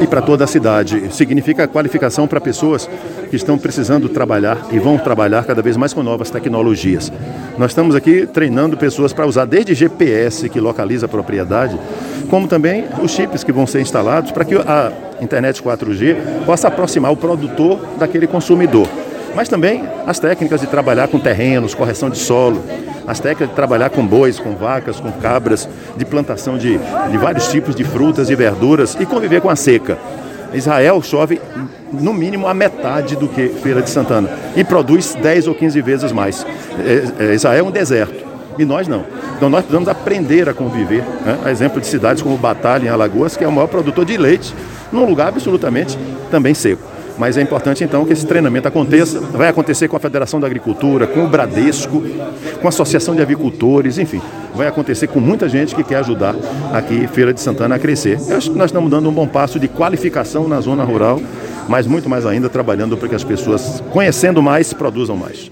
[0.00, 1.12] e para toda a cidade.
[1.14, 2.88] Significa qualificação para pessoas
[3.30, 7.12] que estão precisando trabalhar e vão trabalhar cada vez mais com novas tecnologias.
[7.58, 11.78] Nós estamos aqui treinando pessoas para usar desde GPS, que localiza a propriedade,
[12.28, 17.12] como também os chips que vão ser instalados para que a internet 4G possa aproximar
[17.12, 18.88] o produtor daquele consumidor.
[19.34, 22.62] Mas também as técnicas de trabalhar com terrenos, correção de solo,
[23.06, 26.78] as técnicas de trabalhar com bois, com vacas, com cabras, de plantação de,
[27.10, 29.98] de vários tipos de frutas e verduras e conviver com a seca.
[30.54, 31.40] Israel chove
[31.92, 36.12] no mínimo a metade do que Feira de Santana e produz 10 ou 15 vezes
[36.12, 36.46] mais.
[36.78, 38.24] É, é, Israel é um deserto
[38.58, 39.04] e nós não.
[39.36, 41.02] Então nós precisamos aprender a conviver.
[41.24, 41.38] Né?
[41.44, 44.54] A exemplo de cidades como Batalha, em Alagoas, que é o maior produtor de leite,
[44.92, 45.98] num lugar absolutamente
[46.30, 46.82] também seco.
[47.22, 49.20] Mas é importante então que esse treinamento aconteça.
[49.20, 52.02] Vai acontecer com a Federação da Agricultura, com o Bradesco,
[52.60, 54.20] com a Associação de Avicultores, enfim.
[54.56, 56.34] Vai acontecer com muita gente que quer ajudar
[56.72, 58.18] aqui Feira de Santana a crescer.
[58.28, 61.20] Eu acho que nós estamos dando um bom passo de qualificação na zona rural,
[61.68, 65.48] mas muito mais ainda trabalhando para que as pessoas, conhecendo mais, produzam mais.